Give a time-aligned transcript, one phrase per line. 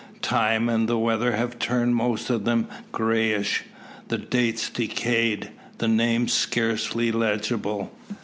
[0.23, 3.65] Time and the weather have turned most of them greyish,
[4.09, 7.91] with dates decayed, and names scarcely legible.